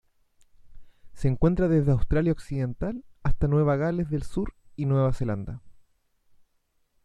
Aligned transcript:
Se 1.13 1.27
encuentra 1.27 1.67
desde 1.67 1.91
Australia 1.91 2.31
Occidental 2.31 3.03
hasta 3.21 3.47
Nueva 3.47 3.75
Gales 3.75 4.09
del 4.09 4.23
Sur 4.23 4.55
y 4.75 4.87
Nueva 4.87 5.13
Zelanda. 5.13 5.61